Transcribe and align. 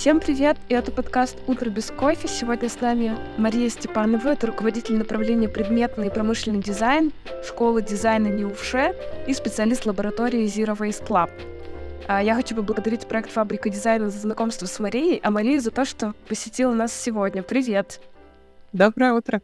Всем 0.00 0.18
привет! 0.18 0.56
И 0.70 0.74
это 0.74 0.90
подкаст 0.92 1.36
«Утро 1.46 1.68
без 1.68 1.90
кофе». 1.90 2.26
Сегодня 2.26 2.70
с 2.70 2.80
нами 2.80 3.18
Мария 3.36 3.68
Степанова, 3.68 4.28
это 4.28 4.46
руководитель 4.46 4.96
направления 4.96 5.46
предметный 5.46 6.06
и 6.06 6.10
промышленный 6.10 6.62
дизайн 6.62 7.12
школы 7.46 7.82
дизайна 7.82 8.28
НИУФШЕ 8.28 8.96
и 9.28 9.34
специалист 9.34 9.84
лаборатории 9.84 10.46
Zero 10.46 10.74
Waste 10.74 11.06
Lab. 11.08 11.30
А, 12.08 12.22
я 12.22 12.34
хочу 12.34 12.56
поблагодарить 12.56 13.06
проект 13.06 13.30
«Фабрика 13.30 13.68
дизайна» 13.68 14.08
за 14.08 14.20
знакомство 14.20 14.64
с 14.64 14.80
Марией, 14.80 15.20
а 15.22 15.30
Марии 15.30 15.58
за 15.58 15.70
то, 15.70 15.84
что 15.84 16.14
посетила 16.26 16.72
нас 16.72 16.94
сегодня. 16.94 17.42
Привет! 17.42 18.00
Доброе 18.72 19.12
утро! 19.12 19.42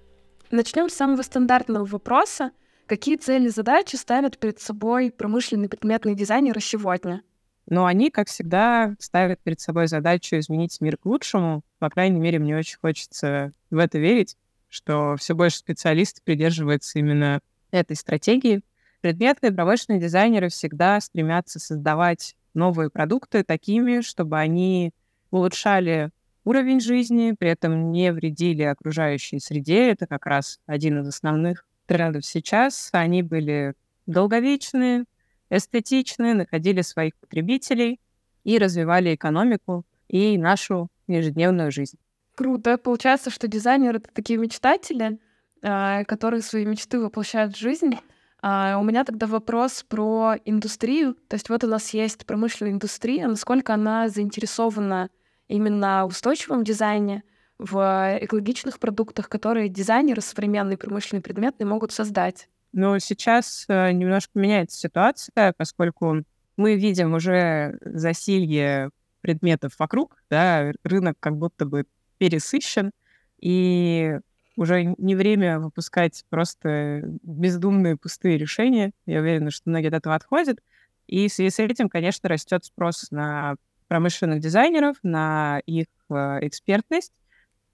Начнем 0.50 0.88
с 0.88 0.94
самого 0.94 1.20
стандартного 1.20 1.84
вопроса. 1.84 2.50
Какие 2.86 3.16
цели 3.16 3.48
и 3.48 3.50
задачи 3.50 3.96
ставят 3.96 4.38
перед 4.38 4.58
собой 4.58 5.10
промышленные 5.10 5.68
предметные 5.68 6.14
дизайнеры 6.14 6.62
сегодня? 6.62 7.22
Но 7.68 7.84
они, 7.86 8.10
как 8.10 8.28
всегда, 8.28 8.94
ставят 8.98 9.40
перед 9.40 9.60
собой 9.60 9.88
задачу 9.88 10.38
изменить 10.38 10.80
мир 10.80 10.96
к 10.96 11.06
лучшему. 11.06 11.62
По 11.78 11.90
крайней 11.90 12.20
мере, 12.20 12.38
мне 12.38 12.56
очень 12.56 12.78
хочется 12.78 13.52
в 13.70 13.78
это 13.78 13.98
верить, 13.98 14.36
что 14.68 15.16
все 15.18 15.34
больше 15.34 15.58
специалистов 15.58 16.22
придерживаются 16.24 16.98
именно 16.98 17.40
этой 17.70 17.96
стратегии. 17.96 18.62
Предметные 19.00 19.52
промышленные 19.52 20.00
дизайнеры 20.00 20.48
всегда 20.48 21.00
стремятся 21.00 21.58
создавать 21.58 22.36
новые 22.54 22.88
продукты 22.90 23.42
такими, 23.42 24.00
чтобы 24.00 24.38
они 24.38 24.92
улучшали 25.30 26.10
уровень 26.44 26.80
жизни, 26.80 27.34
при 27.38 27.50
этом 27.50 27.90
не 27.90 28.12
вредили 28.12 28.62
окружающей 28.62 29.40
среде. 29.40 29.90
Это 29.90 30.06
как 30.06 30.26
раз 30.26 30.60
один 30.66 31.00
из 31.00 31.08
основных 31.08 31.66
трендов 31.86 32.24
сейчас. 32.24 32.88
Они 32.92 33.22
были 33.22 33.74
долговечные, 34.06 35.04
эстетичны, 35.50 36.34
находили 36.34 36.82
своих 36.82 37.16
потребителей 37.16 38.00
и 38.44 38.58
развивали 38.58 39.14
экономику 39.14 39.84
и 40.08 40.38
нашу 40.38 40.88
ежедневную 41.06 41.70
жизнь. 41.70 41.98
Круто. 42.34 42.76
Получается, 42.78 43.30
что 43.30 43.48
дизайнеры— 43.48 43.98
это 43.98 44.10
такие 44.12 44.38
мечтатели, 44.38 45.18
а, 45.62 46.04
которые 46.04 46.42
свои 46.42 46.64
мечты 46.66 47.00
воплощают 47.00 47.54
в 47.56 47.58
жизнь. 47.58 47.98
А 48.42 48.78
у 48.78 48.84
меня 48.84 49.04
тогда 49.04 49.26
вопрос 49.26 49.84
про 49.88 50.34
индустрию. 50.44 51.14
То 51.28 51.34
есть 51.34 51.48
вот 51.48 51.64
у 51.64 51.66
нас 51.66 51.94
есть 51.94 52.26
промышленная 52.26 52.72
индустрия, 52.72 53.26
насколько 53.26 53.74
она 53.74 54.08
заинтересована 54.08 55.10
именно 55.48 56.04
в 56.04 56.10
устойчивом 56.10 56.62
дизайне, 56.62 57.22
в 57.58 58.18
экологичных 58.20 58.78
продуктах, 58.78 59.28
которые 59.28 59.68
дизайнеры 59.68 60.20
современные 60.20 60.76
промышленные 60.76 61.22
предметы 61.22 61.64
могут 61.64 61.90
создать. 61.92 62.48
Но 62.72 62.98
сейчас 62.98 63.64
э, 63.68 63.92
немножко 63.92 64.38
меняется 64.38 64.78
ситуация, 64.78 65.54
поскольку 65.56 66.24
мы 66.56 66.76
видим 66.76 67.14
уже 67.14 67.78
засилье 67.80 68.90
предметов 69.20 69.74
вокруг, 69.78 70.16
да, 70.30 70.72
рынок 70.84 71.16
как 71.20 71.36
будто 71.36 71.66
бы 71.66 71.86
пересыщен, 72.18 72.92
и 73.40 74.18
уже 74.56 74.94
не 74.96 75.14
время 75.14 75.58
выпускать 75.58 76.24
просто 76.30 77.02
бездумные 77.22 77.96
пустые 77.96 78.38
решения. 78.38 78.92
Я 79.04 79.20
уверена, 79.20 79.50
что 79.50 79.68
многие 79.68 79.88
от 79.88 79.94
этого 79.94 80.14
отходят. 80.14 80.60
И 81.06 81.28
в 81.28 81.32
связи 81.32 81.50
с 81.50 81.58
этим, 81.58 81.88
конечно, 81.88 82.28
растет 82.28 82.64
спрос 82.64 83.10
на 83.10 83.56
промышленных 83.88 84.40
дизайнеров, 84.40 84.96
на 85.02 85.60
их 85.66 85.86
э, 86.10 86.38
экспертность. 86.42 87.12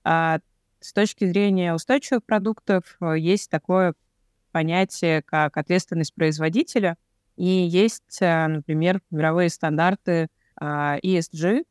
А 0.05 0.41
с 0.81 0.93
точки 0.93 1.25
зрения 1.25 1.73
устойчивых 1.75 2.25
продуктов 2.25 2.97
э, 3.01 3.19
есть 3.19 3.51
такое 3.51 3.95
понятие, 4.53 5.23
как 5.23 5.57
ответственность 5.57 6.15
производителя. 6.15 6.97
И 7.37 7.47
есть, 7.47 8.19
э, 8.21 8.47
например, 8.47 9.01
мировые 9.11 9.49
стандарты 9.49 10.29
а, 10.57 10.99
ESG, 10.99 11.65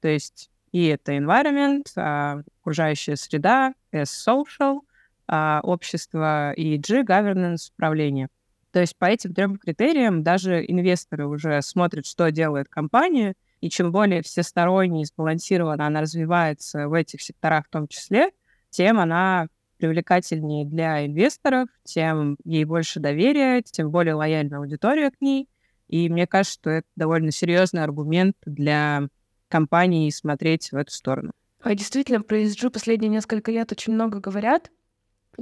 то 0.00 0.08
есть 0.08 0.50
и 0.72 0.86
это 0.86 1.16
environment, 1.16 1.84
а, 1.96 2.40
окружающая 2.60 3.16
среда, 3.16 3.74
S 3.92 4.26
social, 4.26 4.80
а, 5.28 5.60
общество 5.62 6.52
и 6.52 6.78
G 6.78 7.02
governance, 7.02 7.70
управление. 7.74 8.28
То 8.72 8.80
есть 8.80 8.96
по 8.96 9.04
этим 9.04 9.34
трем 9.34 9.58
критериям 9.58 10.22
даже 10.22 10.64
инвесторы 10.66 11.26
уже 11.26 11.60
смотрят, 11.60 12.06
что 12.06 12.30
делает 12.30 12.68
компания, 12.68 13.34
и 13.60 13.68
чем 13.68 13.92
более 13.92 14.22
всесторонне 14.22 15.02
и 15.02 15.04
сбалансированно 15.04 15.86
она 15.86 16.00
развивается 16.00 16.88
в 16.88 16.94
этих 16.94 17.20
секторах 17.20 17.66
в 17.66 17.70
том 17.70 17.86
числе, 17.86 18.30
тем 18.70 18.98
она 18.98 19.48
привлекательнее 19.82 20.64
для 20.64 21.04
инвесторов, 21.04 21.68
тем 21.82 22.36
ей 22.44 22.64
больше 22.64 23.00
доверия, 23.00 23.62
тем 23.62 23.90
более 23.90 24.14
лояльная 24.14 24.60
аудитория 24.60 25.10
к 25.10 25.20
ней. 25.20 25.48
И 25.88 26.08
мне 26.08 26.28
кажется, 26.28 26.54
что 26.54 26.70
это 26.70 26.86
довольно 26.94 27.32
серьезный 27.32 27.82
аргумент 27.82 28.36
для 28.46 29.08
компании 29.48 30.08
смотреть 30.10 30.70
в 30.70 30.76
эту 30.76 30.92
сторону. 30.92 31.32
Действительно, 31.64 32.22
про 32.22 32.40
ESG 32.40 32.70
последние 32.70 33.08
несколько 33.08 33.50
лет 33.50 33.72
очень 33.72 33.92
много 33.94 34.20
говорят. 34.20 34.70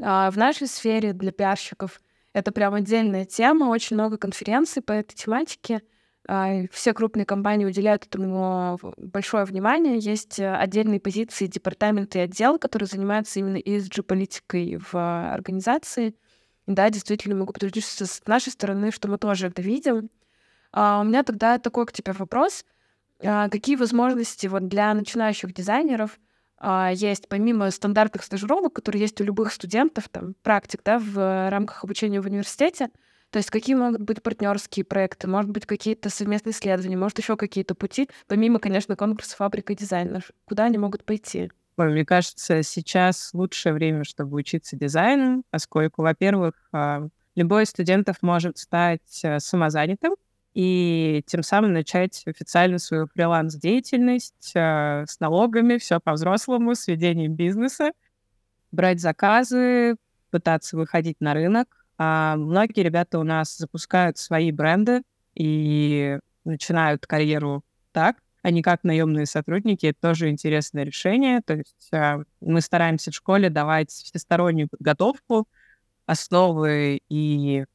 А 0.00 0.30
в 0.30 0.38
нашей 0.38 0.68
сфере 0.68 1.12
для 1.12 1.32
пиарщиков 1.32 2.00
это 2.32 2.50
прям 2.50 2.72
отдельная 2.72 3.26
тема, 3.26 3.66
очень 3.66 3.96
много 3.96 4.16
конференций 4.16 4.80
по 4.80 4.92
этой 4.92 5.14
тематике. 5.14 5.82
А, 6.28 6.62
все 6.70 6.92
крупные 6.92 7.24
компании 7.24 7.64
уделяют 7.64 8.06
этому 8.06 8.78
большое 8.96 9.44
внимание. 9.44 9.98
Есть 9.98 10.38
э, 10.38 10.54
отдельные 10.54 11.00
позиции, 11.00 11.46
департаменты 11.46 12.18
и 12.18 12.22
отделы, 12.22 12.58
которые 12.58 12.86
занимаются 12.86 13.40
именно 13.40 13.56
ESG-политикой 13.56 14.78
в 14.78 14.94
организации. 14.94 16.14
Да, 16.66 16.90
действительно, 16.90 17.36
могу 17.36 17.52
подтвердиться 17.52 18.06
с 18.06 18.22
нашей 18.26 18.52
стороны, 18.52 18.92
что 18.92 19.08
мы 19.08 19.18
тоже 19.18 19.48
это 19.48 19.62
видим. 19.62 20.10
А 20.72 21.00
у 21.00 21.04
меня 21.04 21.22
тогда 21.22 21.58
такой 21.58 21.86
к 21.86 21.92
тебе 21.92 22.12
вопрос. 22.12 22.64
А 23.22 23.48
какие 23.48 23.76
возможности 23.76 24.46
вот 24.46 24.68
для 24.68 24.94
начинающих 24.94 25.52
дизайнеров 25.52 26.18
есть, 26.92 27.26
помимо 27.28 27.70
стандартных 27.70 28.22
стажировок, 28.22 28.74
которые 28.74 29.00
есть 29.00 29.20
у 29.20 29.24
любых 29.24 29.52
студентов, 29.52 30.08
там, 30.10 30.34
практик, 30.42 30.80
да, 30.84 30.98
в 30.98 31.50
рамках 31.50 31.84
обучения 31.84 32.20
в 32.20 32.26
университете, 32.26 32.90
то 33.30 33.38
есть 33.38 33.50
какие 33.50 33.76
могут 33.76 34.02
быть 34.02 34.22
партнерские 34.22 34.84
проекты, 34.84 35.28
может 35.28 35.50
быть, 35.50 35.66
какие-то 35.66 36.10
совместные 36.10 36.52
исследования, 36.52 36.96
может, 36.96 37.18
еще 37.18 37.36
какие-то 37.36 37.74
пути, 37.74 38.08
помимо, 38.26 38.58
конечно, 38.58 38.96
конкурса 38.96 39.36
«Фабрика 39.36 39.74
дизайна». 39.74 40.20
Куда 40.44 40.64
они 40.64 40.78
могут 40.78 41.04
пойти? 41.04 41.50
Ой, 41.76 41.90
мне 41.90 42.04
кажется, 42.04 42.62
сейчас 42.62 43.30
лучшее 43.32 43.72
время, 43.72 44.04
чтобы 44.04 44.36
учиться 44.36 44.76
дизайну, 44.76 45.44
поскольку, 45.50 46.02
во-первых, 46.02 46.54
а, 46.72 47.08
любой 47.36 47.62
из 47.62 47.70
студентов 47.70 48.16
может 48.20 48.58
стать 48.58 49.20
э, 49.22 49.38
самозанятым 49.38 50.14
и 50.52 51.22
тем 51.26 51.42
самым 51.42 51.72
начать 51.72 52.22
официально 52.26 52.78
свою 52.78 53.06
фриланс-деятельность 53.06 54.52
э, 54.54 55.04
с 55.08 55.20
налогами, 55.20 55.78
все 55.78 56.00
по-взрослому, 56.00 56.74
с 56.74 56.86
ведением 56.88 57.34
бизнеса, 57.34 57.92
брать 58.72 59.00
заказы, 59.00 59.96
пытаться 60.30 60.76
выходить 60.76 61.20
на 61.20 61.34
рынок, 61.34 61.79
а 62.02 62.34
многие 62.36 62.80
ребята 62.80 63.18
у 63.18 63.24
нас 63.24 63.58
запускают 63.58 64.16
свои 64.16 64.52
бренды 64.52 65.02
и 65.34 66.18
начинают 66.44 67.06
карьеру 67.06 67.62
так, 67.92 68.16
а 68.40 68.50
не 68.50 68.62
как 68.62 68.84
наемные 68.84 69.26
сотрудники. 69.26 69.84
Это 69.84 70.00
тоже 70.00 70.30
интересное 70.30 70.84
решение. 70.84 71.42
То 71.42 71.56
есть 71.56 71.90
э, 71.92 72.24
мы 72.40 72.62
стараемся 72.62 73.10
в 73.10 73.14
школе 73.14 73.50
давать 73.50 73.90
всестороннюю 73.90 74.70
подготовку, 74.70 75.46
основы 76.06 77.02
и 77.10 77.66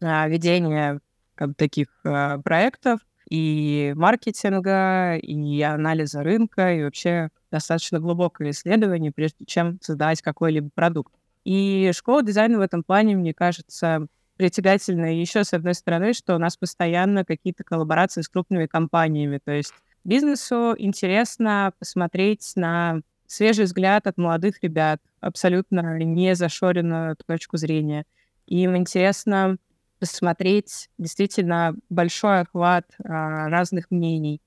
э, 0.00 0.28
ведение 0.28 0.98
как, 1.36 1.54
таких 1.54 1.86
э, 2.02 2.38
проектов, 2.42 2.98
и 3.30 3.92
маркетинга, 3.94 5.14
и 5.18 5.62
анализа 5.62 6.24
рынка, 6.24 6.74
и 6.74 6.82
вообще 6.82 7.28
достаточно 7.52 8.00
глубокое 8.00 8.50
исследование, 8.50 9.12
прежде 9.12 9.44
чем 9.44 9.78
создавать 9.80 10.20
какой-либо 10.20 10.68
продукт. 10.74 11.14
И 11.48 11.92
школа 11.94 12.22
дизайна 12.22 12.58
в 12.58 12.60
этом 12.60 12.82
плане, 12.82 13.16
мне 13.16 13.32
кажется, 13.32 14.06
притягательная 14.36 15.14
еще 15.14 15.44
с 15.44 15.54
одной 15.54 15.72
стороны, 15.72 16.12
что 16.12 16.34
у 16.36 16.38
нас 16.38 16.58
постоянно 16.58 17.24
какие-то 17.24 17.64
коллаборации 17.64 18.20
с 18.20 18.28
крупными 18.28 18.66
компаниями. 18.66 19.40
То 19.42 19.52
есть 19.52 19.72
бизнесу 20.04 20.74
интересно 20.76 21.72
посмотреть 21.78 22.52
на 22.54 23.00
свежий 23.26 23.64
взгляд 23.64 24.06
от 24.06 24.18
молодых 24.18 24.62
ребят, 24.62 25.00
абсолютно 25.22 25.98
не 26.00 26.34
зашоренную 26.34 27.16
точку 27.26 27.56
зрения. 27.56 28.04
Им 28.46 28.76
интересно 28.76 29.56
посмотреть 30.00 30.90
действительно 30.98 31.74
большой 31.88 32.40
охват 32.40 32.84
а, 33.02 33.48
разных 33.48 33.90
мнений. 33.90 34.42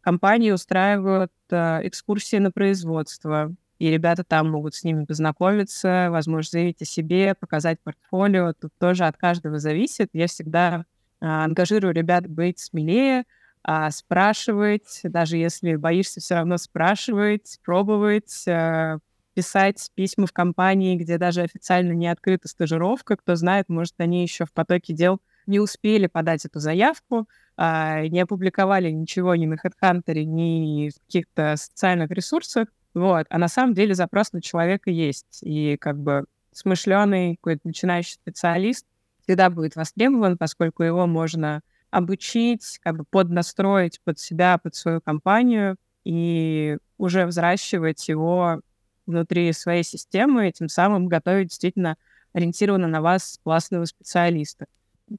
Компании 0.00 0.52
устраивают 0.52 1.32
а, 1.50 1.80
экскурсии 1.82 2.38
на 2.38 2.50
производство, 2.50 3.54
и 3.78 3.90
ребята 3.90 4.24
там 4.24 4.50
могут 4.50 4.74
с 4.74 4.84
ними 4.84 5.04
познакомиться, 5.04 6.08
возможно, 6.10 6.48
заявить 6.50 6.82
о 6.82 6.84
себе, 6.84 7.34
показать 7.34 7.78
портфолио. 7.80 8.52
Тут 8.52 8.72
тоже 8.78 9.04
от 9.04 9.16
каждого 9.16 9.58
зависит. 9.58 10.10
Я 10.12 10.26
всегда 10.26 10.84
а, 11.20 11.44
ангажирую 11.44 11.94
ребят 11.94 12.26
быть 12.26 12.58
смелее, 12.58 13.24
а, 13.62 13.90
спрашивать, 13.90 15.00
даже 15.02 15.36
если 15.36 15.76
боишься, 15.76 16.20
все 16.20 16.36
равно 16.36 16.56
спрашивать, 16.56 17.58
пробовать, 17.64 18.44
а, 18.48 18.98
писать 19.34 19.90
письма 19.94 20.26
в 20.26 20.32
компании, 20.32 20.96
где 20.96 21.18
даже 21.18 21.42
официально 21.42 21.92
не 21.92 22.08
открыта 22.08 22.48
стажировка. 22.48 23.16
Кто 23.16 23.34
знает, 23.34 23.68
может, 23.68 23.94
они 23.98 24.22
еще 24.22 24.46
в 24.46 24.52
потоке 24.52 24.94
дел 24.94 25.20
не 25.46 25.60
успели 25.60 26.06
подать 26.06 26.44
эту 26.46 26.58
заявку, 26.58 27.28
а, 27.56 28.06
не 28.08 28.20
опубликовали 28.20 28.90
ничего 28.90 29.34
ни 29.34 29.46
на 29.46 29.54
HeadHunter, 29.54 30.24
ни 30.24 30.90
в 30.90 31.00
каких-то 31.06 31.56
социальных 31.56 32.10
ресурсах, 32.10 32.68
вот. 32.96 33.26
А 33.28 33.36
на 33.36 33.48
самом 33.48 33.74
деле 33.74 33.94
запрос 33.94 34.32
на 34.32 34.40
человека 34.40 34.90
есть. 34.90 35.40
И 35.42 35.76
как 35.76 35.98
бы 35.98 36.24
смышленый 36.52 37.36
какой-то 37.36 37.60
начинающий 37.64 38.14
специалист 38.14 38.86
всегда 39.22 39.50
будет 39.50 39.76
востребован, 39.76 40.38
поскольку 40.38 40.82
его 40.82 41.06
можно 41.06 41.60
обучить, 41.90 42.78
как 42.82 42.96
бы 42.96 43.04
поднастроить 43.04 44.00
под 44.02 44.18
себя, 44.18 44.56
под 44.56 44.74
свою 44.74 45.02
компанию 45.02 45.76
и 46.04 46.78
уже 46.96 47.26
взращивать 47.26 48.08
его 48.08 48.62
внутри 49.04 49.52
своей 49.52 49.82
системы 49.82 50.48
и 50.48 50.52
тем 50.52 50.70
самым 50.70 51.06
готовить 51.06 51.48
действительно 51.48 51.98
ориентированно 52.32 52.88
на 52.88 53.02
вас 53.02 53.38
классного 53.44 53.84
специалиста. 53.84 54.68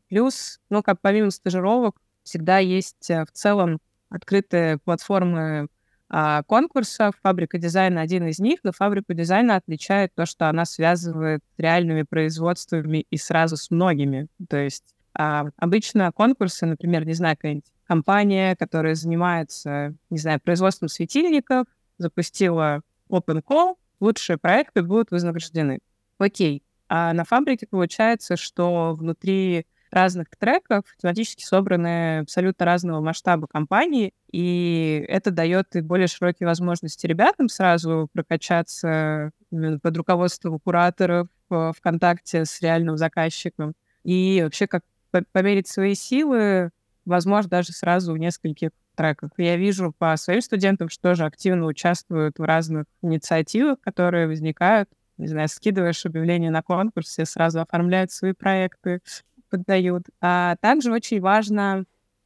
Плюс, 0.09 0.59
ну, 0.71 0.81
как 0.81 1.00
помимо 1.00 1.30
стажировок, 1.30 2.01
всегда 2.23 2.57
есть 2.57 3.12
э, 3.12 3.23
в 3.23 3.31
целом 3.33 3.80
открытые 4.09 4.80
платформы 4.80 5.68
а, 6.09 6.44
конкурсов. 6.44 7.15
Фабрика 7.21 7.57
дизайна 7.57 8.01
один 8.01 8.27
из 8.27 8.39
них, 8.39 8.59
но 8.63 8.71
фабрику 8.71 9.13
дизайна 9.13 9.56
отличает 9.56 10.13
то, 10.15 10.25
что 10.25 10.50
она 10.50 10.65
связывает 10.65 11.42
реальными 11.57 12.04
производствами 12.04 13.06
и 13.09 13.18
сразу 13.18 13.57
с 13.57 13.71
многими. 13.71 14.27
То 14.50 14.57
есть 14.57 14.95
а, 15.13 15.48
обычно 15.57 16.12
конкурсы, 16.12 16.65
например, 16.65 17.06
не 17.06 17.13
знаю, 17.13 17.36
какая-нибудь 17.36 17.71
компания, 17.86 18.56
которая 18.56 18.95
занимается, 18.95 19.95
не 20.09 20.18
знаю, 20.18 20.39
производством 20.39 20.89
светильников, 20.89 21.65
запустила 21.98 22.81
open 23.09 23.42
call, 23.44 23.75
лучшие 24.00 24.38
проекты 24.38 24.83
будут 24.83 25.12
вознаграждены. 25.12 25.80
Окей. 26.18 26.63
А 26.89 27.13
на 27.13 27.25
фабрике 27.25 27.68
получается, 27.68 28.38
что 28.38 28.94
внутри 28.94 29.65
разных 29.91 30.27
треков, 30.37 30.83
тематически 31.01 31.43
собраны 31.43 32.19
абсолютно 32.19 32.65
разного 32.65 33.01
масштаба 33.01 33.47
компании, 33.47 34.13
и 34.31 35.05
это 35.07 35.31
дает 35.31 35.75
и 35.75 35.81
более 35.81 36.07
широкие 36.07 36.47
возможности 36.47 37.07
ребятам 37.07 37.49
сразу 37.49 38.09
прокачаться 38.13 39.31
под 39.49 39.97
руководством 39.97 40.59
кураторов 40.59 41.27
в 41.49 41.73
ВКонтакте 41.77 42.45
с 42.45 42.61
реальным 42.61 42.97
заказчиком, 42.97 43.73
и 44.03 44.41
вообще 44.43 44.67
как 44.67 44.83
померить 45.31 45.67
свои 45.67 45.95
силы, 45.95 46.71
возможно, 47.05 47.49
даже 47.49 47.71
сразу 47.71 48.13
в 48.13 48.17
нескольких 48.17 48.69
треках. 48.95 49.31
Я 49.37 49.55
вижу 49.55 49.93
по 49.97 50.17
своим 50.17 50.41
студентам, 50.41 50.89
что 50.89 51.09
тоже 51.09 51.23
активно 51.25 51.65
участвуют 51.65 52.39
в 52.39 52.43
разных 52.43 52.85
инициативах, 53.01 53.79
которые 53.81 54.27
возникают. 54.27 54.89
Не 55.17 55.27
знаю, 55.27 55.47
скидываешь 55.47 56.05
объявление 56.05 56.51
на 56.51 56.61
конкурс, 56.61 57.07
все 57.07 57.25
сразу 57.25 57.61
оформляют 57.61 58.11
свои 58.11 58.33
проекты, 58.33 59.01
поддают. 59.49 60.03
А 60.21 60.55
также 60.57 60.91
очень 60.91 61.19
важно 61.19 61.85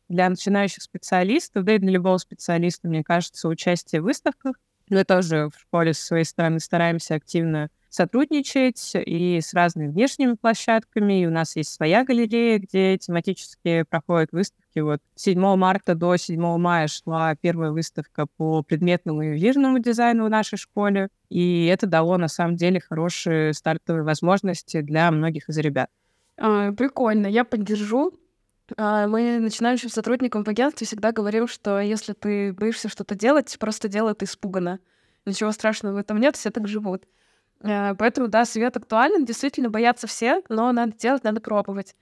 для 0.09 0.29
начинающих 0.29 0.83
специалистов, 0.83 1.63
да 1.63 1.75
и 1.75 1.79
для 1.79 1.91
любого 1.91 2.17
специалиста, 2.17 2.87
мне 2.87 3.03
кажется, 3.03 3.47
участие 3.47 4.01
в 4.01 4.05
выставках. 4.05 4.55
Мы 4.89 5.05
тоже 5.05 5.49
в 5.49 5.59
школе 5.59 5.93
со 5.93 6.05
своей 6.05 6.25
стороны 6.25 6.59
стараемся 6.59 7.15
активно 7.15 7.69
сотрудничать 7.91 8.93
и 8.95 9.39
с 9.41 9.53
разными 9.53 9.89
внешними 9.89 10.33
площадками. 10.33 11.21
И 11.21 11.25
у 11.27 11.29
нас 11.29 11.55
есть 11.55 11.73
своя 11.73 12.03
галерея, 12.03 12.59
где 12.59 12.97
тематически 12.97 13.83
проходят 13.89 14.31
выставки. 14.31 14.79
Вот 14.79 14.99
7 15.15 15.39
марта 15.55 15.93
до 15.93 16.15
7 16.15 16.57
мая 16.57 16.87
шла 16.87 17.35
первая 17.35 17.71
выставка 17.71 18.25
по 18.37 18.63
предметному 18.63 19.21
и 19.21 19.27
ювелирному 19.27 19.79
дизайну 19.79 20.25
в 20.25 20.29
нашей 20.29 20.57
школе. 20.57 21.09
И 21.29 21.65
это 21.65 21.85
дало, 21.85 22.17
на 22.17 22.27
самом 22.27 22.55
деле, 22.55 22.79
хорошие 22.79 23.53
стартовые 23.53 24.03
возможности 24.03 24.81
для 24.81 25.11
многих 25.11 25.49
из 25.49 25.57
ребят. 25.57 25.89
А, 26.37 26.71
прикольно, 26.71 27.27
я 27.27 27.43
поддержу. 27.43 28.13
А, 28.77 29.07
мы 29.07 29.39
начинающим 29.39 29.89
сотрудникам 29.89 30.43
в 30.43 30.47
агентстве 30.47 30.87
всегда 30.87 31.11
говорим, 31.11 31.47
что 31.47 31.79
если 31.79 32.13
ты 32.13 32.53
боишься 32.53 32.89
что-то 32.89 33.15
делать, 33.15 33.57
просто 33.59 33.87
делай 33.87 34.13
это 34.13 34.25
испуганно. 34.25 34.79
Ничего 35.25 35.51
страшного 35.51 35.95
в 35.95 35.97
этом 35.97 36.19
нет, 36.19 36.35
все 36.35 36.49
так 36.49 36.67
живут. 36.67 37.03
А, 37.61 37.95
поэтому, 37.95 38.27
да, 38.27 38.45
совет 38.45 38.75
актуален. 38.77 39.25
Действительно, 39.25 39.69
боятся 39.69 40.07
все, 40.07 40.41
но 40.49 40.71
надо 40.71 40.93
делать, 40.93 41.23
надо 41.23 41.41
пробовать. 41.41 41.95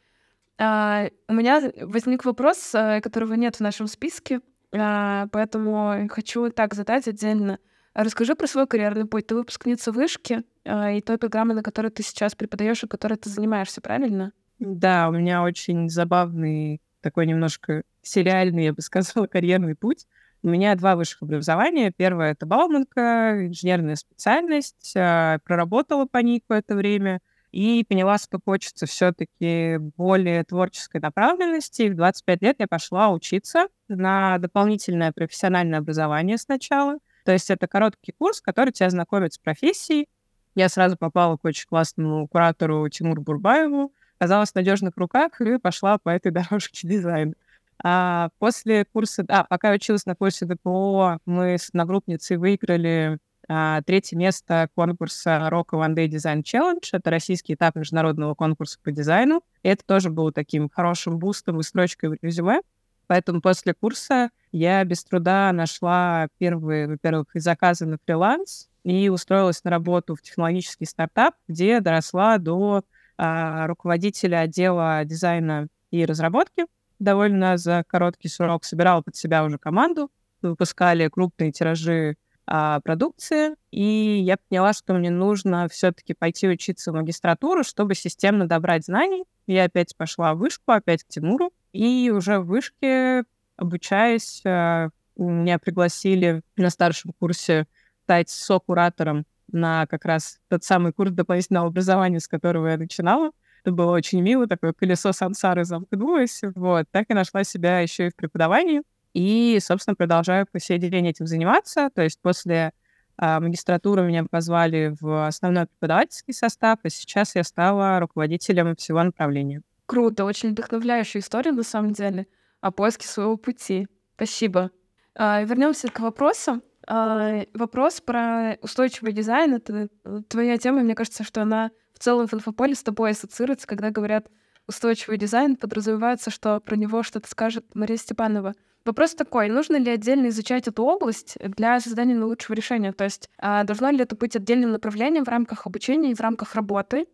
У 0.57 0.63
меня 0.63 1.71
возник 1.81 2.25
вопрос, 2.25 2.75
э, 2.75 2.99
которого 2.99 3.35
нет 3.35 3.55
в 3.55 3.59
нашем 3.61 3.87
списке, 3.87 4.41
поэтому 4.71 6.09
хочу 6.09 6.49
так 6.49 6.73
задать 6.73 7.07
отдельно. 7.07 7.59
Расскажи 7.93 8.35
про 8.35 8.45
свой 8.45 8.67
карьерный 8.67 9.05
путь. 9.05 9.27
Ты 9.27 9.35
выпускница 9.35 9.93
вышки 9.93 10.43
и 10.69 11.01
той 11.01 11.17
программы, 11.17 11.53
на 11.53 11.63
которой 11.63 11.89
ты 11.89 12.03
сейчас 12.03 12.35
преподаешь 12.35 12.83
и 12.83 12.87
которой 12.87 13.17
ты 13.17 13.29
занимаешься, 13.29 13.81
правильно? 13.81 14.31
Да, 14.59 15.09
у 15.09 15.11
меня 15.11 15.43
очень 15.43 15.89
забавный, 15.89 16.81
такой 17.01 17.25
немножко 17.25 17.83
сериальный, 18.01 18.65
я 18.65 18.73
бы 18.73 18.81
сказала, 18.81 19.27
карьерный 19.27 19.75
путь. 19.75 20.05
У 20.41 20.49
меня 20.49 20.75
два 20.75 20.95
высших 20.95 21.23
образования. 21.23 21.91
Первое— 21.95 22.31
это 22.33 22.45
Бауманка, 22.45 23.47
инженерная 23.47 23.95
специальность. 23.95 24.93
Э, 24.95 25.39
проработала 25.43 26.05
по 26.05 26.19
ней 26.19 26.39
какое-то 26.39 26.75
время 26.75 27.19
и 27.51 27.83
поняла, 27.83 28.17
что 28.17 28.39
хочется 28.43 28.85
все 28.85 29.11
таки 29.11 29.77
более 29.97 30.43
творческой 30.43 31.01
направленности. 31.01 31.89
В 31.89 31.95
25 31.95 32.41
лет 32.41 32.55
я 32.59 32.67
пошла 32.67 33.09
учиться 33.09 33.67
на 33.89 34.37
дополнительное 34.37 35.11
профессиональное 35.11 35.79
образование 35.79 36.37
сначала— 36.37 36.99
то 37.29 37.33
есть 37.33 37.49
это 37.51 37.67
короткий 37.67 38.11
курс, 38.11 38.41
который 38.41 38.71
тебя 38.71 38.89
знакомит 38.89 39.33
с 39.33 39.37
профессией. 39.37 40.07
Я 40.55 40.69
сразу 40.69 40.97
попала 40.97 41.37
к 41.37 41.45
очень 41.45 41.67
классному 41.67 42.27
куратору 42.27 42.87
Тимуру 42.89 43.21
Бурбаеву, 43.21 43.93
оказалась 44.17 44.51
в 44.51 44.55
надежных 44.55 44.97
руках 44.97 45.39
и 45.41 45.57
пошла 45.57 45.97
по 45.97 46.09
этой 46.09 46.31
дорожке 46.31 46.87
дизайна. 46.87 47.33
А 47.81 48.29
после 48.39 48.85
курса, 48.85 49.23
да, 49.23 49.45
пока 49.45 49.69
я 49.69 49.75
училась 49.75 50.05
на 50.05 50.15
курсе 50.15 50.45
ДПО, 50.45 51.19
мы 51.25 51.53
с 51.53 51.69
одногруппницей 51.69 52.37
выиграли 52.37 53.19
а, 53.47 53.81
третье 53.81 54.15
место 54.17 54.69
конкурса 54.75 55.47
Rock 55.51 55.69
One 55.71 55.95
Day 55.95 56.07
Design 56.07 56.43
Challenge. 56.43 56.83
Это 56.91 57.09
российский 57.09 57.53
этап 57.55 57.75
международного 57.75 58.35
конкурса 58.35 58.77
по 58.83 58.91
дизайну. 58.91 59.41
И 59.63 59.69
это 59.69 59.83
тоже 59.85 60.09
было 60.09 60.31
таким 60.31 60.69
хорошим 60.69 61.17
бустом 61.17 61.59
и 61.59 61.63
строчкой 61.63 62.09
в 62.09 62.17
резюме. 62.21 62.61
Поэтому 63.09 63.41
после 63.41 63.73
курса 63.73 64.29
я 64.51 64.83
без 64.83 65.03
труда 65.03 65.51
нашла 65.51 66.27
первые, 66.37 66.87
во-первых, 66.87 67.25
заказы 67.33 67.87
на 67.87 67.97
фриланс 68.05 68.69
и 68.83 69.09
устроилась 69.09 69.63
на 69.63 69.71
работу 69.71 70.13
в 70.15 70.21
технологический 70.21 70.85
стартап, 70.85 71.33
где 71.47 71.79
доросла 71.79 72.37
до 72.37 72.83
а, 73.17 73.65
руководителя 73.65 74.41
отдела 74.41 75.03
дизайна 75.05 75.69
и 75.89 76.05
разработки. 76.05 76.67
Довольно 76.99 77.57
за 77.57 77.83
короткий 77.87 78.27
срок 78.27 78.63
собирала 78.63 79.01
под 79.01 79.15
себя 79.15 79.43
уже 79.43 79.57
команду, 79.57 80.11
выпускали 80.43 81.07
крупные 81.07 81.51
тиражи 81.51 82.15
а, 82.45 82.79
продукции, 82.81 83.55
и 83.71 84.19
я 84.23 84.37
поняла, 84.37 84.71
что 84.71 84.93
мне 84.93 85.09
нужно 85.09 85.67
все-таки 85.67 86.13
пойти 86.13 86.47
учиться 86.47 86.91
в 86.91 86.95
магистратуру, 86.95 87.63
чтобы 87.63 87.95
системно 87.95 88.47
добрать 88.47 88.85
знаний. 88.85 89.23
Я 89.47 89.63
опять 89.63 89.97
пошла 89.97 90.35
в 90.35 90.37
вышку, 90.37 90.73
опять 90.73 91.03
к 91.03 91.07
Тимуру, 91.07 91.51
и 91.73 92.11
уже 92.11 92.39
в 92.39 92.45
вышке, 92.45 93.23
обучаясь, 93.57 94.41
э, 94.45 94.89
меня 95.15 95.59
пригласили 95.59 96.41
на 96.55 96.69
старшем 96.69 97.13
курсе 97.19 97.67
стать 98.03 98.29
со-куратором 98.29 99.25
на 99.51 99.85
как 99.87 100.05
раз 100.05 100.39
тот 100.47 100.63
самый 100.63 100.93
курс 100.93 101.11
дополнительного 101.11 101.67
образования, 101.67 102.19
с 102.19 102.27
которого 102.27 102.67
я 102.67 102.77
начинала. 102.77 103.31
Это 103.63 103.73
было 103.73 103.91
очень 103.91 104.21
мило, 104.21 104.47
такое 104.47 104.73
колесо 104.73 105.11
сансары 105.11 105.65
замкнулось. 105.65 106.41
Вот, 106.55 106.85
так 106.91 107.09
и 107.09 107.13
нашла 107.13 107.43
себя 107.43 107.79
еще 107.79 108.07
и 108.07 108.09
в 108.09 108.15
преподавании. 108.15 108.81
И, 109.13 109.59
собственно, 109.61 109.95
продолжаю 109.95 110.47
по 110.51 110.59
сей 110.59 110.77
день 110.77 111.07
этим 111.07 111.27
заниматься. 111.27 111.89
То 111.93 112.03
есть 112.03 112.21
после 112.21 112.71
а, 113.17 113.39
магистратуры 113.39 114.03
меня 114.03 114.23
позвали 114.23 114.95
в 114.99 115.27
основной 115.27 115.65
преподавательский 115.65 116.33
состав, 116.33 116.79
и 116.83 116.89
сейчас 116.89 117.35
я 117.35 117.43
стала 117.43 117.99
руководителем 117.99 118.75
всего 118.75 119.03
направления. 119.03 119.61
Круто, 119.89 120.23
очень 120.23 120.51
вдохновляющая 120.51 121.19
история 121.19 121.51
на 121.51 121.63
самом 121.63 121.93
деле 121.93 122.27
о 122.61 122.69
поиске 122.69 123.07
своего 123.07 123.37
пути. 123.37 123.87
Спасибо. 124.13 124.69
А, 125.15 125.41
вернемся 125.41 125.87
к 125.87 125.99
вопросам. 125.99 126.61
А, 126.85 127.41
вопрос 127.55 127.99
про 127.99 128.59
устойчивый 128.61 129.13
дизайн— 129.13 129.53
это 129.55 129.89
э, 130.05 130.21
твоя 130.27 130.59
тема. 130.59 130.81
Мне 130.81 130.93
кажется, 130.93 131.23
что 131.23 131.41
она 131.41 131.71
в 131.95 131.97
целом 131.97 132.27
в 132.27 132.33
инфополе 132.35 132.75
с 132.75 132.83
тобой 132.83 133.11
ассоциируется, 133.11 133.65
когда 133.65 133.89
говорят 133.89 134.27
устойчивый 134.67 135.17
дизайн, 135.17 135.55
подразумевается, 135.55 136.29
что 136.29 136.59
про 136.59 136.75
него 136.75 137.01
что-то 137.01 137.27
скажет 137.27 137.65
Мария 137.73 137.97
Степанова. 137.97 138.53
Вопрос 138.85 139.15
такой, 139.15 139.49
нужно 139.49 139.77
ли 139.77 139.89
отдельно 139.89 140.27
изучать 140.27 140.67
эту 140.67 140.83
область 140.83 141.35
для 141.41 141.79
создания 141.79 142.13
наилучшего 142.13 142.55
решения? 142.55 142.93
То 142.93 143.05
есть 143.05 143.27
а, 143.39 143.63
должно 143.63 143.89
ли 143.89 144.01
это 144.01 144.15
быть 144.15 144.35
отдельным 144.35 144.69
направлением 144.69 145.25
в 145.25 145.29
рамках 145.29 145.65
обучения 145.65 146.11
и 146.11 146.15
в 146.15 146.21
рамках 146.21 146.53
работы? 146.53 147.07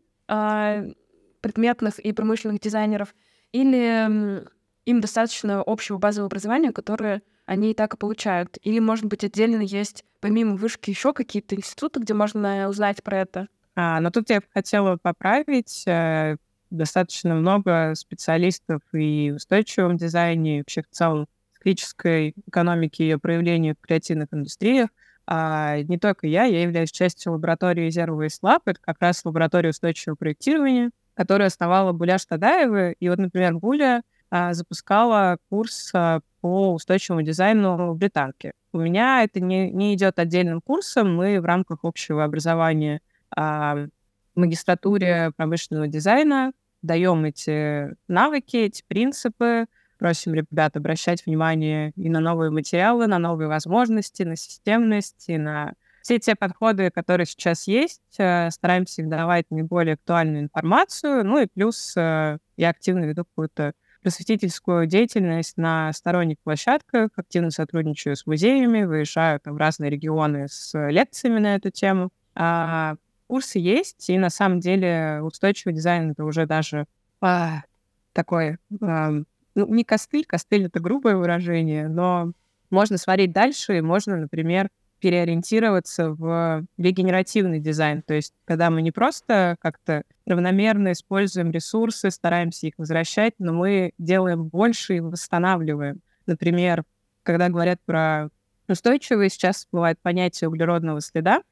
Предметных 1.46 2.00
и 2.00 2.12
промышленных 2.12 2.60
дизайнеров, 2.60 3.14
или 3.52 4.44
им 4.86 5.00
достаточно 5.00 5.62
общего 5.64 6.00
базового 6.00 6.26
образования, 6.26 6.72
которое 6.72 7.22
они 7.46 7.70
и 7.70 7.74
так 7.76 7.94
и 7.94 7.98
получают. 7.98 8.58
Или, 8.64 8.80
может 8.80 9.06
быть, 9.06 9.24
отдельно 9.24 9.62
есть, 9.62 10.06
помимо 10.22 10.56
вышки, 10.56 10.90
еще 10.90 11.14
какие-то 11.14 11.56
институты, 11.56 12.00
где 12.00 12.16
можно 12.16 12.68
узнать 12.68 13.04
про 13.04 13.20
это. 13.20 13.48
А, 13.76 14.00
но 14.00 14.10
тут 14.10 14.32
я 14.32 14.42
хотела 14.56 14.98
поправить. 14.98 15.84
Э, 15.86 16.38
достаточно 16.72 17.36
много 17.36 17.94
специалистов 17.94 18.82
и 18.92 19.30
в 19.32 19.36
устойчивом 19.36 19.98
дизайне, 19.98 20.56
и 20.56 20.60
вообще 20.62 20.82
в 20.82 20.90
целом 20.90 21.28
в 21.52 21.58
циклической 21.58 22.34
экономике 22.48 23.04
и 23.04 23.08
ее 23.10 23.20
проявлению 23.20 23.76
в 23.76 23.86
креативных 23.86 24.30
индустриях. 24.32 24.90
А 25.28 25.78
не 25.84 26.00
только 26.00 26.26
я, 26.26 26.46
я 26.46 26.64
являюсь 26.64 26.92
частью 26.92 27.34
лаборатории 27.34 27.88
Zero 27.90 28.18
Waste 28.18 28.42
Lab, 28.42 28.62
это 28.66 28.80
как 28.82 28.98
раз 29.00 29.24
лаборатория 29.26 29.70
устойчивого 29.70 30.16
проектирования, 30.16 30.90
которую 31.16 31.48
основала 31.48 31.92
Буля 31.92 32.18
Штадаева. 32.18 32.92
И 32.92 33.10
вот, 33.10 33.18
например, 33.18 33.56
Буля 33.56 34.04
а, 34.30 34.54
запускала 34.54 35.38
курс 35.50 35.92
а, 35.94 36.20
по 36.42 36.74
устойчивому 36.74 37.22
дизайну 37.22 37.94
в 37.94 37.98
Британке. 37.98 38.52
У 38.74 38.80
меня 38.80 39.24
это 39.24 39.40
не, 39.40 39.72
не 39.72 39.94
идет 39.96 40.20
отдельным 40.20 40.62
курсом, 40.62 41.16
мы 41.16 41.40
в 41.40 41.46
рамках 41.46 41.80
общего 41.84 42.24
образования 42.24 43.02
а, 43.36 43.88
магистратуре 44.36 45.32
промышленного 45.36 45.88
дизайна 45.88 46.52
даем 46.82 47.26
эти 47.26 47.96
навыки, 48.08 48.58
эти 48.58 48.84
принципы, 48.88 49.66
просим 49.98 50.34
ребят 50.34 50.76
обращать 50.78 51.26
внимание 51.26 51.92
и 51.96 52.10
на 52.10 52.20
новые 52.20 52.52
материалы, 52.52 53.08
на 53.08 53.18
новые 53.18 53.48
возможности, 53.48 54.24
на 54.24 54.36
системность, 54.36 55.26
и 55.28 55.38
на 55.38 55.74
все 56.06 56.20
те 56.20 56.36
подходы, 56.36 56.92
которые 56.92 57.26
сейчас 57.26 57.66
есть, 57.66 58.00
э, 58.20 58.52
стараемся 58.52 59.02
их 59.02 59.10
давать 59.10 59.50
наиболее 59.50 59.96
актуальную 59.96 60.44
информацию, 60.44 61.26
ну 61.26 61.40
и 61.40 61.48
плюс 61.48 61.98
э, 61.98 62.38
я 62.58 62.70
активно 62.70 63.06
веду 63.06 63.26
какую-то 63.26 63.74
просветительскую 64.04 64.86
деятельность 64.86 65.58
на 65.58 65.92
сторонних 65.94 66.38
площадках, 66.44 67.10
активно 67.16 67.50
сотрудничаю 67.50 68.16
с 68.16 68.28
музеями, 68.28 68.84
выезжаю 68.84 69.40
там, 69.40 69.56
в 69.56 69.58
разные 69.58 69.90
регионы 69.90 70.48
с 70.48 70.78
лекциями 70.92 71.40
на 71.40 71.56
эту 71.56 71.72
тему. 71.72 72.12
А, 72.36 72.98
курсы 73.26 73.58
есть, 73.58 74.08
и 74.12 74.20
на 74.20 74.30
самом 74.30 74.60
деле 74.60 75.22
устойчивый 75.24 75.74
дизайн— 75.74 76.12
это 76.12 76.24
уже 76.24 76.46
даже 76.46 76.86
а, 77.20 77.64
такой, 78.14 78.58
а, 78.80 79.10
ну, 79.56 79.74
не 79.74 79.84
костыль, 79.84 80.26
костыль— 80.26 80.66
это 80.68 80.80
грубое 80.80 81.16
выражение, 81.16 81.88
но 81.88 82.32
можно 82.70 83.00
смотреть 83.00 83.32
дальше, 83.32 83.80
и 83.80 83.82
можно, 83.82 84.18
например, 84.18 84.70
переориентироваться 85.06 86.10
в 86.10 86.66
регенеративный 86.80 87.60
дизайн. 87.60 88.02
То 88.02 88.16
есть, 88.16 88.34
когда 88.44 88.72
мы 88.72 88.82
не 88.82 88.92
просто 88.92 89.56
как-то 89.60 90.02
равномерно 90.26 90.94
используем 90.94 91.52
ресурсы, 91.52 92.10
стараемся 92.10 92.66
их 92.66 92.74
возвращать, 92.80 93.36
но 93.38 93.54
мы 93.54 93.92
делаем 94.00 94.46
больше 94.46 94.96
и 94.96 95.00
восстанавливаем. 95.02 96.02
Например, 96.26 96.86
когда 97.22 97.50
говорят 97.50 97.80
про 97.86 98.30
устойчивые, 98.68 99.30
сейчас 99.30 99.68
бывает 99.72 100.00
понятие 100.02 100.50
углеродного 100.50 101.02
следа, 101.02 101.44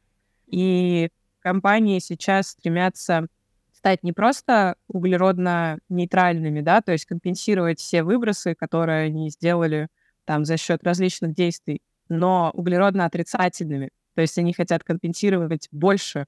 и 0.48 1.12
компании 1.40 2.00
сейчас 2.00 2.48
стремятся 2.48 3.28
стать 3.72 4.02
не 4.02 4.14
просто 4.14 4.78
углеродно-нейтральными, 4.88 6.62
да, 6.62 6.82
то 6.82 6.92
есть 6.92 7.06
компенсировать 7.06 7.80
все 7.80 8.02
выбросы, 8.02 8.56
которые 8.56 9.06
они 9.06 9.30
сделали 9.30 9.90
там 10.26 10.44
за 10.44 10.58
счет 10.58 10.84
различных 10.84 11.36
действий, 11.36 11.84
но 12.10 12.52
углеродно-отрицательными. 12.54 13.90
То 14.16 14.22
есть 14.22 14.38
они 14.38 14.54
хотят 14.54 14.84
компенсировать 14.84 15.68
больше, 15.72 16.26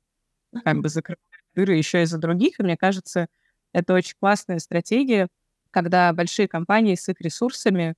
как 0.64 0.80
бы 0.80 0.90
закрывать 0.90 1.20
дыры 1.56 1.76
еще 1.76 2.04
из-за 2.04 2.18
других. 2.18 2.60
И 2.60 2.64
мне 2.64 2.78
кажется, 2.78 3.28
это 3.74 3.94
очень 3.94 4.16
классная 4.20 4.60
стратегия, 4.60 5.28
когда 5.72 6.12
большие 6.14 6.48
компании 6.48 6.96
с 6.96 7.10
их 7.10 7.20
ресурсами 7.22 7.96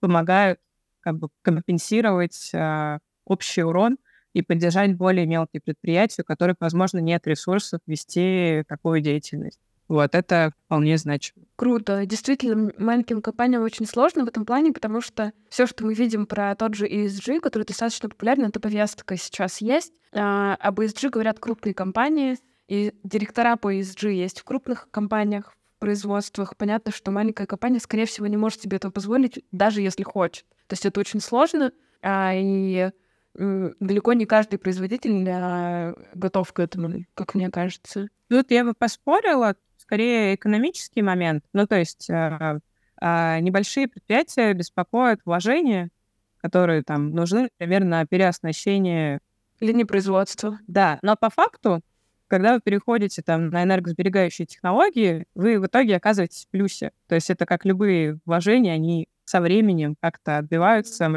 помогают 0.00 0.60
как 1.00 1.18
бы 1.18 1.28
компенсировать 1.42 2.50
э, 2.52 2.98
общий 3.24 3.62
урон 3.62 3.98
и 4.32 4.42
поддержать 4.42 4.96
более 4.96 5.26
мелкие 5.26 5.60
предприятия, 5.60 6.22
у 6.22 6.24
которых, 6.24 6.56
возможно, 6.60 6.98
нет 6.98 7.26
ресурсов 7.26 7.80
вести 7.86 8.64
такую 8.68 9.00
деятельность. 9.00 9.60
Вот, 9.90 10.14
это 10.14 10.52
вполне 10.66 10.96
значимо. 10.98 11.44
Круто. 11.56 12.06
Действительно, 12.06 12.70
маленьким 12.78 13.20
компаниям 13.20 13.64
очень 13.64 13.86
сложно 13.86 14.24
в 14.24 14.28
этом 14.28 14.46
плане, 14.46 14.72
потому 14.72 15.00
что 15.00 15.32
все, 15.48 15.66
что 15.66 15.84
мы 15.84 15.94
видим 15.94 16.26
про 16.26 16.54
тот 16.54 16.74
же 16.74 16.86
ESG, 16.86 17.40
который 17.40 17.64
достаточно 17.64 18.08
популярен, 18.08 18.44
это 18.44 18.60
повестка 18.60 19.16
сейчас 19.16 19.60
есть. 19.60 19.92
А, 20.12 20.54
об 20.60 20.78
ESG 20.78 21.10
говорят 21.10 21.40
крупные 21.40 21.74
компании, 21.74 22.38
и 22.68 22.94
директора 23.02 23.56
по 23.56 23.74
ESG 23.74 24.12
есть 24.12 24.38
в 24.38 24.44
крупных 24.44 24.88
компаниях, 24.92 25.56
в 25.76 25.80
производствах. 25.80 26.56
Понятно, 26.56 26.92
что 26.92 27.10
маленькая 27.10 27.48
компания, 27.48 27.80
скорее 27.80 28.06
всего, 28.06 28.28
не 28.28 28.36
может 28.36 28.62
себе 28.62 28.76
этого 28.76 28.92
позволить, 28.92 29.44
даже 29.50 29.80
если 29.80 30.04
хочет. 30.04 30.44
То 30.68 30.74
есть 30.74 30.86
это 30.86 31.00
очень 31.00 31.18
сложно, 31.18 31.72
а, 32.00 32.30
и 32.32 32.92
далеко 33.34 34.12
не 34.12 34.26
каждый 34.26 34.60
производитель 34.60 35.28
а, 35.28 35.96
готов 36.14 36.52
к 36.52 36.60
этому, 36.60 37.06
как 37.14 37.34
мне 37.34 37.50
кажется. 37.50 38.06
Тут 38.28 38.52
я 38.52 38.64
бы 38.64 38.72
поспорила, 38.72 39.56
скорее 39.90 40.36
экономический 40.36 41.02
момент. 41.02 41.44
Ну, 41.52 41.66
то 41.66 41.76
есть 41.76 42.08
э, 42.08 42.60
э, 43.00 43.40
небольшие 43.40 43.88
предприятия 43.88 44.52
беспокоят 44.52 45.18
вложения, 45.24 45.90
которые 46.36 46.84
там 46.84 47.10
нужны, 47.10 47.48
например, 47.58 47.82
на 47.82 48.06
переоснащение 48.06 49.18
линии 49.58 49.82
производства. 49.82 50.60
Да, 50.68 51.00
но 51.02 51.16
по 51.16 51.28
факту, 51.28 51.80
когда 52.28 52.54
вы 52.54 52.60
переходите 52.60 53.20
там 53.22 53.48
на 53.48 53.64
энергосберегающие 53.64 54.46
технологии, 54.46 55.24
вы 55.34 55.58
в 55.58 55.66
итоге 55.66 55.96
оказываетесь 55.96 56.44
в 56.44 56.50
плюсе. 56.50 56.92
То 57.08 57.16
есть 57.16 57.28
это 57.28 57.44
как 57.44 57.64
любые 57.64 58.20
вложения, 58.24 58.72
они 58.72 59.08
со 59.24 59.40
временем 59.40 59.96
как-то 60.00 60.38
отбиваются, 60.38 61.16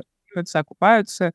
окупаются, 0.55 1.31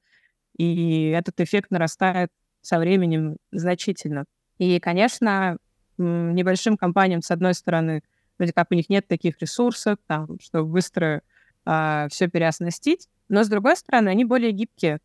и 0.57 1.11
этот 1.11 1.40
эффект 1.40 1.71
нарастает 1.71 2.30
со 2.62 2.80
временем 2.80 3.37
значительно. 3.52 4.25
И, 4.59 4.80
конечно, 4.80 5.59
небольшим 5.99 6.76
компаниям, 6.76 7.23
с 7.23 7.31
одной 7.31 7.55
стороны, 7.55 8.02
вроде 8.38 8.52
как 8.52 8.69
у 8.71 8.75
них 8.75 8.88
нет 8.88 9.07
таких 9.07 9.40
ресурсов, 9.40 9.99
там, 10.07 10.38
чтобы 10.40 10.71
быстро 10.71 11.23
а, 11.64 12.09
все 12.11 12.28
переоснастить, 12.28 13.09
но, 13.28 13.45
с 13.45 13.49
другой 13.49 13.76
стороны, 13.76 14.09
они 14.09 14.25
более 14.25 14.52
гибкие, 14.52 15.00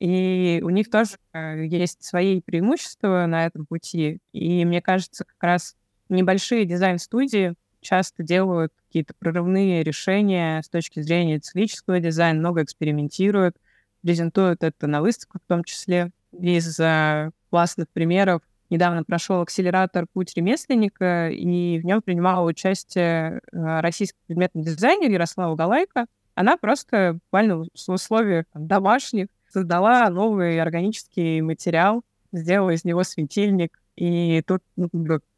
и 0.00 0.60
у 0.64 0.70
них 0.70 0.90
тоже 0.90 1.12
а, 1.32 1.54
есть 1.54 2.04
свои 2.04 2.40
преимущества 2.40 3.26
на 3.26 3.46
этом 3.46 3.66
пути. 3.66 4.20
И 4.32 4.64
мне 4.64 4.80
кажется, 4.80 5.24
как 5.24 5.42
раз 5.42 5.76
небольшие 6.08 6.64
дизайн-студии 6.64 7.54
часто 7.80 8.22
делают 8.22 8.72
какие-то 8.86 9.14
прорывные 9.18 9.82
решения 9.82 10.62
с 10.62 10.68
точки 10.68 11.00
зрения 11.00 11.38
циклического 11.38 12.00
дизайна, 12.00 12.38
много 12.38 12.62
экспериментируют, 12.62 13.56
презентуют 14.02 14.62
это 14.62 14.86
на 14.86 15.02
выставках 15.02 15.42
в 15.42 15.48
том 15.48 15.64
числе. 15.64 16.10
Из 16.32 16.78
а, 16.78 17.30
классных 17.50 17.88
примеров 17.88 18.42
недавно 18.70 19.04
прошел 19.04 19.40
акселератор 19.40 20.06
«Путь 20.12 20.34
ремесленника», 20.36 21.28
и 21.30 21.78
в 21.78 21.84
нем 21.84 22.02
принимала 22.02 22.46
участие 22.46 23.40
э, 23.52 23.80
российский 23.80 24.18
предметный 24.26 24.62
дизайнер 24.62 25.10
Ярослава 25.10 25.54
Галайко. 25.54 26.06
Она 26.34 26.56
просто 26.56 27.14
буквально 27.14 27.64
в 27.64 27.88
условиях 27.88 28.44
домашних 28.54 29.26
создала 29.50 30.08
новый 30.10 30.60
органический 30.60 31.40
материал, 31.40 32.02
сделала 32.32 32.70
из 32.70 32.84
него 32.84 33.02
светильник, 33.02 33.80
и 33.96 34.42
тут, 34.46 34.62
ну, 34.76 34.88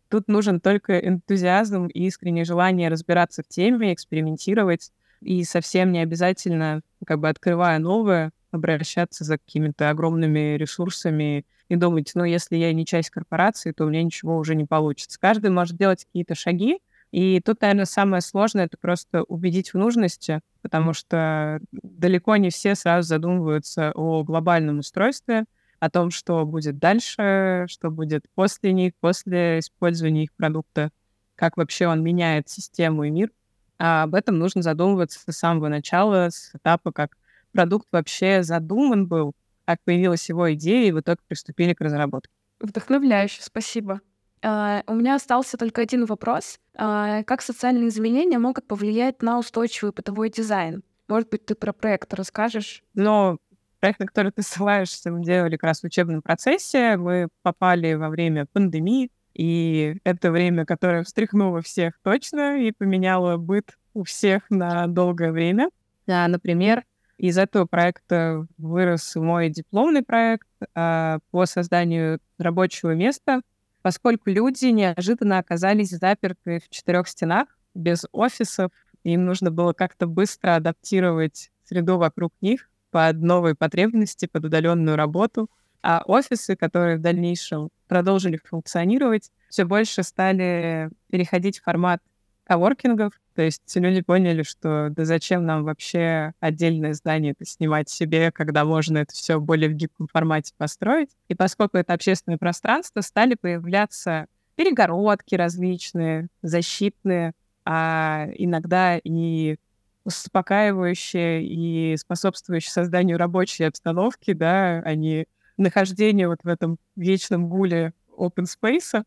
тут 0.09 0.29
нужен 0.29 0.61
только 0.61 0.99
энтузиазм 0.99 1.87
и 1.87 2.07
искреннее 2.07 2.45
желание 2.45 2.89
разбираться 2.89 3.43
в 3.43 3.49
теме, 3.49 3.95
экспериментировать, 3.95 4.91
и 5.21 5.45
совсем 5.45 5.93
не 5.93 6.01
обязательно, 6.01 6.83
как 7.07 7.21
бы 7.21 7.29
открывая 7.29 7.79
новое, 7.79 8.33
обращаться 8.51 9.25
за 9.25 9.39
какими-то 9.39 9.91
огромными 9.91 10.57
ресурсами 10.57 11.45
и 11.69 11.77
думать, 11.77 12.13
ну, 12.15 12.25
если 12.25 12.57
я 12.57 12.73
не 12.73 12.85
часть 12.85 13.11
корпорации, 13.11 13.73
то 13.73 13.85
у 13.85 13.89
меня 13.89 14.03
ничего 14.03 14.37
уже 14.37 14.55
не 14.55 14.65
получится. 14.65 15.19
Каждый 15.21 15.51
может 15.51 15.77
делать 15.77 16.05
какие-то 16.05 16.35
шаги, 16.35 16.81
и 17.13 17.41
тут, 17.41 17.61
наверное, 17.61 17.87
самое 17.87 18.23
сложное— 18.23 18.65
это 18.67 18.77
просто 18.77 19.23
убедить 19.25 19.73
в 19.73 19.79
нужности, 19.79 20.41
потому 20.63 20.93
что 20.93 21.61
далеко 21.73 22.37
не 22.37 22.51
все 22.51 22.75
сразу 22.75 23.09
задумываются 23.09 23.93
о 23.95 24.23
глобальном 24.23 24.79
устройстве, 24.79 25.45
о 25.81 25.91
том, 25.91 26.11
что 26.11 26.45
будет 26.45 26.79
дальше, 26.79 27.65
что 27.69 27.91
будет 27.91 28.27
после 28.35 28.73
них, 28.73 28.93
после 29.01 29.59
использования 29.59 30.25
их 30.25 30.33
продукта, 30.35 30.91
как 31.35 31.57
вообще 31.57 31.87
он 31.89 32.03
меняет 32.03 32.49
систему 32.49 33.05
и 33.05 33.11
мир. 33.11 33.31
А 33.79 34.03
об 34.05 34.15
этом 34.15 34.39
нужно 34.39 34.63
задумываться 34.63 35.19
с 35.27 35.37
самого 35.37 35.69
начала, 35.69 36.29
с 36.31 36.55
этапа, 36.55 36.93
как 36.93 37.17
продукт 37.53 37.89
вообще 37.93 38.43
задуман 38.43 39.07
был, 39.07 39.35
как 39.65 39.79
появилась 39.85 40.29
его 40.29 40.53
идея, 40.55 40.89
и 40.89 40.93
в 40.93 41.01
итоге 41.01 41.19
приступили 41.27 41.75
к 41.75 41.81
разработке. 41.81 42.33
Вдохновляюще, 42.61 43.43
спасибо. 43.43 44.01
Uh, 44.43 44.83
у 44.87 44.95
меня 44.95 45.17
остался 45.17 45.59
только 45.59 45.83
один 45.83 46.07
вопрос. 46.07 46.59
Uh, 46.75 47.23
как 47.25 47.43
социальные 47.43 47.89
изменения 47.89 48.39
могут 48.39 48.67
повлиять 48.67 49.23
на 49.23 49.39
устойчивый 49.39 49.93
бытовой 49.93 50.31
дизайн? 50.31 50.83
Может 51.09 51.29
быть, 51.29 51.45
ты 51.45 51.55
про 51.55 51.73
проект 51.73 52.15
расскажешь? 52.15 52.83
Ну, 52.95 53.39
проект, 53.81 54.01
на 54.01 54.07
который 54.07 54.33
ты 54.33 54.43
ссылаешься, 54.43 55.11
мы 55.11 55.23
делали 55.25 55.57
как 55.57 55.65
раз 55.65 55.81
в 55.81 55.85
учебном 55.85 56.23
процессе. 56.23 56.97
Мы 56.97 57.29
попали 57.43 57.95
во 57.95 58.09
время 58.09 58.47
пандемии, 58.47 59.11
и 59.35 59.97
это 60.05 60.31
время, 60.31 60.65
которое 60.65 61.03
встряхнуло 61.03 61.63
всех 61.63 61.95
точно 62.03 62.63
и 62.63 62.73
поменяло 62.73 63.37
быт 63.37 63.77
у 63.95 64.05
всех 64.05 64.49
на 64.51 64.87
долгое 64.87 65.33
время. 65.33 65.71
А, 66.07 66.29
например, 66.29 66.85
из 67.29 67.39
этого 67.39 67.67
проекта 67.67 68.47
вырос 68.59 69.15
мой 69.17 69.51
дипломный 69.51 70.03
проект 70.03 70.49
э, 70.75 71.19
по 71.31 71.47
созданию 71.47 72.21
рабочего 72.39 72.95
места 72.95 73.43
поскольку 73.83 74.31
люди 74.31 74.67
неожиданно 74.67 75.39
оказались 75.39 75.91
заперты 75.91 76.61
в 76.61 76.69
четырех 76.69 77.09
стенах, 77.09 77.49
без 77.75 78.07
офисов, 78.13 78.73
им 79.05 79.25
нужно 79.25 79.51
было 79.51 79.73
как-то 79.73 80.07
быстро 80.07 80.57
адаптировать 80.57 81.51
среду 81.65 81.99
вокруг 81.99 82.33
них 82.41 82.69
под 82.91 83.17
новые 83.23 83.55
потребности, 83.55 84.27
под 84.27 84.47
удаленную 84.47 84.97
работу. 84.97 85.49
А 85.83 86.03
офисы, 86.07 86.57
которые 86.57 86.99
в 86.99 87.01
дальнейшем 87.01 87.71
продолжили 87.89 88.39
функционировать, 88.45 89.31
все 89.49 89.65
больше 89.65 90.03
стали 90.03 90.91
переходить 91.11 91.61
в 91.61 91.63
формат 91.63 92.03
коворкингов. 92.45 93.15
То 93.41 93.45
есть 93.45 93.75
люди 93.75 94.03
поняли, 94.03 94.43
что 94.43 94.91
да 94.91 95.07
зачем 95.07 95.47
нам 95.47 95.65
вообще 95.65 96.35
отдельное 96.41 96.93
здание 96.93 97.35
снимать 97.43 97.89
себе, 97.89 98.31
когда 98.31 98.67
можно 98.67 98.99
это 98.99 99.15
все 99.15 99.41
более 99.41 99.71
в 99.71 99.73
гибком 99.73 100.09
формате 100.09 100.53
построить. 100.59 101.09
И 101.29 101.35
поскольку 101.35 101.79
это 101.79 101.95
общественное 101.95 102.37
пространство, 102.37 103.01
стали 103.01 103.37
появляться 103.37 104.27
перегородки 104.57 105.37
различные, 105.37 106.29
защитные, 106.43 107.33
а 107.65 108.29
иногда 108.35 108.99
и 108.99 109.57
успокаивающие 110.05 111.43
и 111.43 111.97
способствующие 111.97 112.73
созданию 112.73 113.17
рабочей 113.17 113.65
обстановки, 113.65 114.35
да, 114.35 114.83
а 114.85 114.95
не 114.95 115.25
нахождение 115.57 116.29
вот 116.29 116.41
в 116.43 116.47
этом 116.47 116.77
вечном 116.95 117.49
гуле 117.49 117.95
open 118.19 118.45
space. 118.45 119.03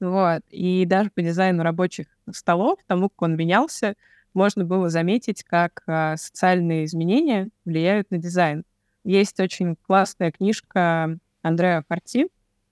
Вот. 0.00 0.42
И 0.50 0.84
даже 0.86 1.10
по 1.10 1.22
дизайну 1.22 1.62
рабочих 1.62 2.06
столов, 2.30 2.78
тому, 2.86 3.08
как 3.08 3.22
он 3.22 3.36
менялся, 3.36 3.94
можно 4.34 4.64
было 4.64 4.88
заметить, 4.88 5.42
как 5.42 5.82
а, 5.86 6.16
социальные 6.16 6.84
изменения 6.84 7.48
влияют 7.64 8.10
на 8.10 8.18
дизайн. 8.18 8.64
Есть 9.04 9.40
очень 9.40 9.76
классная 9.76 10.30
книжка 10.30 11.18
Андреа 11.42 11.82
Форти 11.88 12.28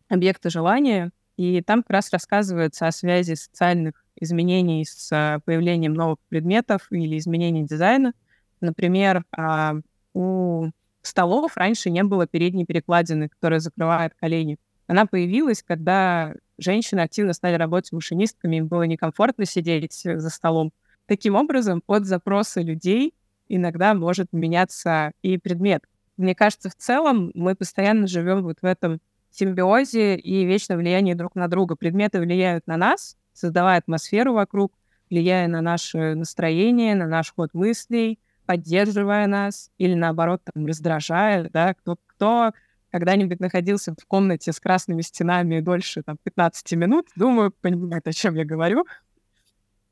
«Объекты 0.09 0.51
желания», 0.51 1.11
и 1.37 1.61
там 1.61 1.83
как 1.83 1.91
раз 1.91 2.13
рассказывается 2.13 2.87
о 2.87 2.93
связи 2.93 3.35
социальных 3.35 4.05
изменений 4.19 4.85
с 4.85 5.11
а, 5.13 5.41
появлением 5.45 5.95
новых 5.95 6.19
предметов 6.29 6.87
или 6.91 7.19
изменений 7.19 7.65
дизайна. 7.65 8.13
Например, 8.61 9.25
а, 9.37 9.75
у 10.15 10.71
столов 11.03 11.57
раньше 11.57 11.91
не 11.91 12.03
было 12.03 12.27
передней 12.27 12.65
перекладины, 12.65 13.29
которая 13.29 13.61
закрывает 13.61 14.15
колени. 14.15 14.59
Она 14.87 15.07
появилась, 15.07 15.63
когда 15.63 16.35
женщины 16.59 17.01
активно 17.01 17.33
стали 17.33 17.55
работать 17.55 17.93
машинистками, 17.93 18.57
им 18.57 18.69
было 18.69 18.83
некомфортно 18.83 19.45
сидеть 19.45 20.03
за 20.05 20.31
столом. 20.31 20.73
Таким 21.07 21.35
образом, 21.35 21.83
от 21.87 22.05
запроса 22.05 22.61
людей 22.61 23.15
иногда 23.49 23.95
может 23.95 24.33
меняться 24.33 25.13
и 25.23 25.39
предмет. 25.39 25.85
Мне 26.17 26.35
кажется, 26.35 26.71
в 26.71 26.75
целом 26.75 27.31
мы 27.35 27.55
постоянно 27.55 28.07
живем 28.07 28.43
вот 28.43 28.59
в 28.61 28.65
этом 28.65 29.01
симбиозе 29.31 30.17
и 30.17 30.45
вечном 30.45 30.79
влиянии 30.79 31.15
друг 31.15 31.35
на 31.35 31.49
друга. 31.49 31.77
Предметы 31.77 32.21
влияют 32.21 32.67
на 32.67 32.77
нас, 32.77 33.17
создавая 33.33 33.79
атмосферу 33.79 34.33
вокруг, 34.33 34.73
влияя 35.11 35.47
на 35.47 35.61
наше 35.61 36.15
настроение, 36.15 36.95
на 36.95 37.07
наш 37.07 37.33
ход 37.33 37.53
мыслей, 37.53 38.19
поддерживая 38.47 39.27
нас 39.27 39.71
или, 39.79 39.95
наоборот, 39.95 40.41
там, 40.53 40.67
раздражая, 40.67 41.51
да, 41.51 41.75
кто, 41.75 41.97
кто 42.07 42.53
когда-нибудь 42.91 43.41
находился 43.41 43.95
в 44.01 44.07
комнате 44.07 44.53
с 44.53 44.61
красными 44.61 45.03
стенами 45.03 45.61
дольше 45.61 46.03
там, 46.03 46.17
15 46.23 46.73
минут, 46.73 47.09
думаю, 47.17 47.53
понимает, 47.61 48.07
о 48.07 48.13
чем 48.13 48.35
я 48.35 48.45
говорю. 48.45 48.87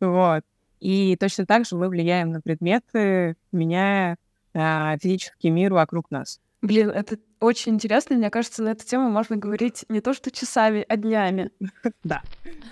Вот. 0.01 0.43
И 0.81 1.17
точно 1.19 1.47
так 1.47 1.67
же 1.67 1.77
мы 1.77 1.89
влияем 1.89 2.31
на 2.31 2.41
предметы, 2.41 3.37
меняя 3.53 4.17
а, 4.53 4.97
физический 4.99 5.51
мир 5.51 5.73
вокруг 5.73 6.11
нас. 6.11 6.41
Блин, 6.63 6.89
это 6.91 7.19
очень 7.41 7.75
интересно. 7.75 8.17
Мне 8.17 8.31
кажется, 8.31 8.63
на 8.63 8.71
эту 8.71 8.87
тему 8.87 9.11
можно 9.11 9.37
говорить 9.37 9.85
не 9.91 10.01
то 10.01 10.15
что 10.15 10.31
часами, 10.31 10.85
а 10.89 10.97
днями. 10.97 11.51
Да. 12.05 12.23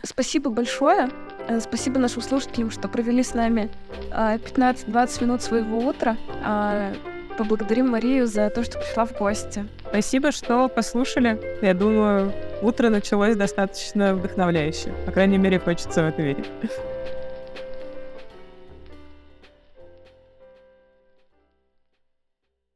Спасибо 0.03 0.51
большое. 0.51 1.11
Э, 1.49 1.61
спасибо 1.61 1.99
нашим 1.99 2.23
слушателям, 2.23 2.71
что 2.71 2.89
провели 2.89 3.23
с 3.23 3.35
нами 3.35 3.71
15-20 4.11 4.91
а, 4.91 5.25
минут 5.25 5.43
своего 5.43 5.79
утра. 5.79 6.17
Поблагодарим 7.43 7.89
Марию 7.89 8.29
за 8.29 8.51
то, 8.51 8.63
что 8.63 8.79
пришла 8.79 9.05
в 9.05 9.19
гости. 9.19 9.67
Спасибо, 9.89 10.31
что 10.31 10.69
послушали. 10.69 11.41
Я 11.61 11.75
думаю, 11.75 12.33
утро 12.63 12.89
началось 12.89 13.35
достаточно 13.35 14.15
вдохновляюще. 14.15 14.93
По 15.07 15.11
крайней 15.11 15.39
мере, 15.39 15.59
хочется 15.59 16.05
в 16.05 16.07
это 16.07 16.23
верить. 16.23 16.47